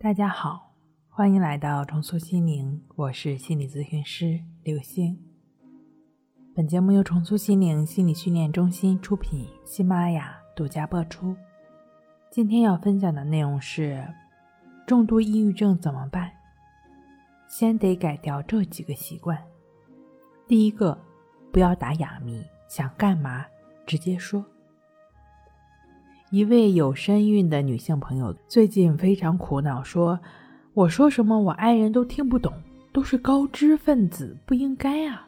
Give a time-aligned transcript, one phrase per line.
[0.00, 0.72] 大家好，
[1.08, 5.18] 欢迎来到重塑心灵，我是心理咨询师刘星。
[6.54, 11.34] 本节目由重塑心灵心理训练中心出品，喜马拉雅独家播出。
[12.30, 14.06] 今天要分享的内容是：
[14.86, 16.30] 重度抑郁症怎么办？
[17.48, 19.36] 先得改掉这几个习惯。
[20.46, 20.96] 第一个，
[21.50, 23.44] 不要打哑谜，想干嘛
[23.84, 24.46] 直接说。
[26.30, 30.20] 一位有身孕的女性朋友最近非常苦恼，说
[30.74, 32.52] ：“我说什么，我爱人都听不懂，
[32.92, 35.26] 都是高知分子，不应该啊。”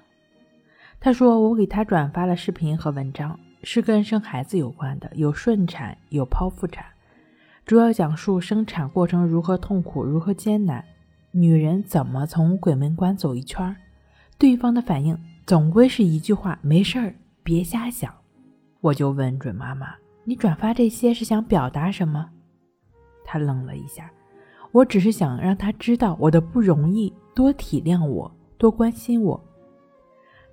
[1.01, 6.85] 她说：“我给她转发了视频和文章，是跟生孩子有关的，有顺产，有剖腹产，
[7.65, 10.85] 主要讲述生产过程如何痛苦，如何艰难，
[11.30, 13.75] 女人怎么从鬼门关走一圈。
[14.37, 18.13] 对方的反应总归是一句话：没事儿，别瞎想。”
[18.83, 19.95] 我就问准妈妈。
[20.24, 22.30] 你转发这些是想表达什么？
[23.24, 24.10] 他愣了一下，
[24.73, 29.40] 我只是想让他知道我的不容易，多体谅我，多关心我。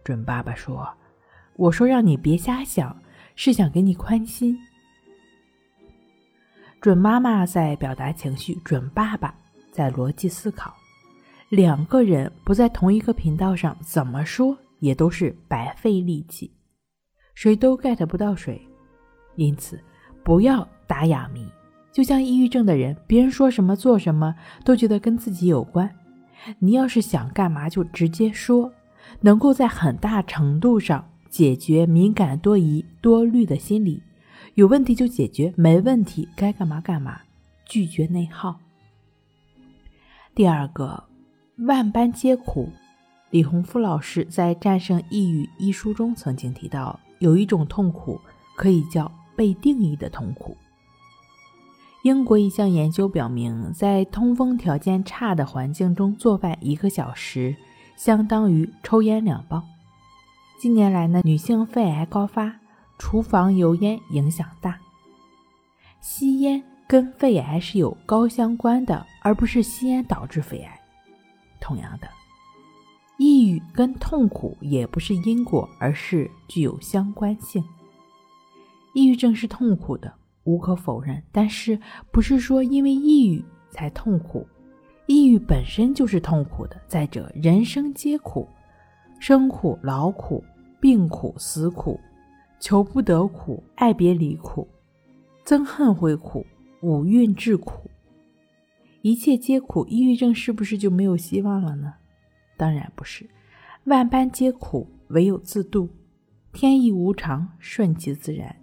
[0.03, 0.87] 准爸爸说
[1.57, 2.95] ：“我说让你别瞎想，
[3.35, 4.57] 是想给你宽心。”
[6.79, 9.35] 准妈妈在表达情绪，准爸爸
[9.71, 10.73] 在逻辑思考，
[11.49, 16.55] 两个人不在同一个频道上，怎么说也都是白费力气，
[17.33, 18.61] 谁都 get 不到谁。
[19.37, 19.79] 因此，
[20.23, 21.47] 不要打哑谜。
[21.93, 25.89] 就像抑郁症的人，别人说什么做什么都觉得跟自己有关。
[26.59, 28.71] 你要是想干嘛，就直接说，
[29.21, 34.03] 能够在很大程度上解决敏感、多疑、多虑的心理。
[34.53, 37.21] 有问题就解决，没问题该干嘛干嘛，
[37.65, 38.59] 拒绝内耗。
[40.35, 41.03] 第二个，
[41.59, 42.69] 万般皆苦。
[43.31, 48.21] 李洪福老师在《战胜抑郁》一书中曾经提到，有一种痛苦
[48.55, 49.11] 可以叫。
[49.37, 50.57] 被定义的痛苦。
[52.03, 57.55] 英国一项研究表明，在通风条件差的环境中做饭一个小时，
[57.95, 59.63] 相当于抽烟两包。
[60.59, 62.55] 近年来呢，女性肺癌高发，
[62.97, 64.79] 厨房油烟影响大。
[66.01, 70.79] 吸烟跟肺癌是有高相关的，而不是吸烟导致肺癌。
[71.59, 72.07] 同样的，
[73.17, 77.63] 抑郁跟痛苦也不是因果，而是具有相关性。
[78.97, 80.11] 抑郁症是痛苦的，
[80.45, 81.21] 无可否认。
[81.31, 81.79] 但是
[82.11, 84.43] 不是说因为抑郁才痛苦？
[85.05, 86.81] 抑郁本身就是痛苦的。
[86.87, 88.49] 再者，人生皆苦，
[89.19, 90.43] 生苦、劳苦、
[90.79, 91.99] 病苦、死苦，
[92.59, 94.67] 求不得苦，爱别离苦，
[95.45, 96.43] 憎恨会苦，
[96.81, 97.87] 五蕴至苦，
[99.03, 99.85] 一切皆苦。
[99.85, 101.93] 抑郁症是不是就没有希望了呢？
[102.57, 103.29] 当然不是。
[103.83, 105.87] 万般皆苦，唯有自度。
[106.51, 108.55] 天意无常，顺其自然。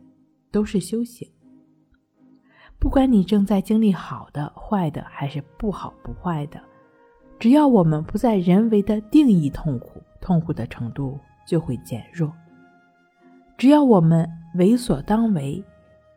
[0.55, 1.29] 都是修行。
[2.79, 6.61] 不管你正在经历好的、坏的，还是不好不坏的，
[7.41, 12.31] 只要我们不再人为的定义痛苦，痛苦的程度就会减弱；
[13.59, 15.61] 只要我们为所当为，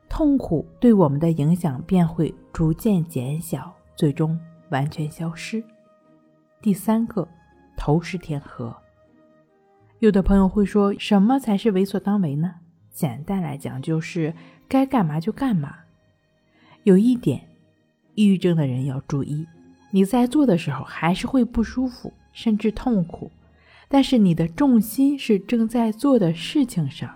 [0.08, 5.64] 痛苦对我们的影响便会逐渐减小，最终完全消失。
[6.62, 7.28] 第三个，
[7.75, 8.75] 头是天河。
[9.98, 12.54] 有的朋友会说，什么才是为所当为呢？
[12.97, 14.34] 简单来讲，就是
[14.68, 15.72] 该干嘛就干嘛。
[16.81, 17.47] 有一点，
[18.16, 19.46] 抑郁症的人要注意：
[19.91, 23.30] 你在做的时候还是会不舒服，甚至痛苦，
[23.88, 27.07] 但是你的重心是正在做的事情上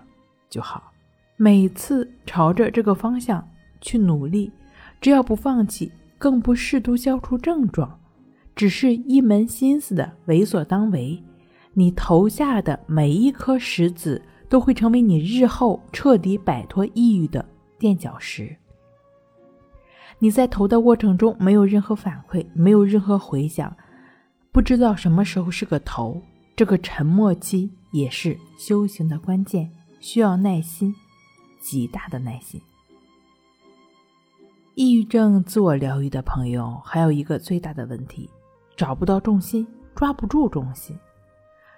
[0.48, 0.92] 就好。
[1.36, 3.44] 每次朝着这个方向
[3.80, 4.52] 去努力，
[5.00, 7.98] 只要不放弃，更不试图消除症状，
[8.54, 11.20] 只是一门心思的为所当为，
[11.72, 14.22] 你投下的每一颗石子。
[14.52, 17.42] 都会成为你日后彻底摆脱抑郁的
[17.78, 18.54] 垫脚石。
[20.18, 23.74] 你在投的过程中没有任何反馈，没有任何回响，
[24.52, 26.20] 不知道什么时候是个头。
[26.54, 30.94] 这个沉默期也是修行的关键，需要耐心，
[31.62, 32.60] 极大的耐心。
[34.74, 38.28] 抑郁症自我疗愈的朋友还有一个最大的问题，
[38.76, 40.94] 找不到重心，抓不住重心，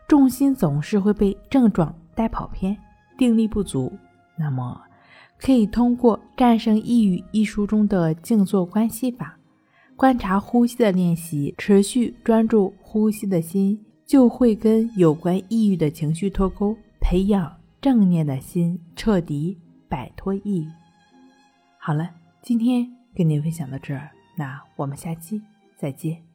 [0.09, 1.97] 重心总是会被症状。
[2.15, 2.77] 带跑偏，
[3.19, 3.93] 定力不足，
[4.37, 4.81] 那么
[5.39, 9.39] 可以通过《战胜抑郁》一书中的静坐关系法，
[9.97, 19.59] 观察呼吸的练习，持续专注呼吸的心，就会跟有关抑郁的情绪脱钩，培养正念的心，彻底
[19.89, 20.69] 摆脱抑郁。
[21.79, 25.41] 好了，今天跟您分享到这儿，那我们下期
[25.77, 26.34] 再见。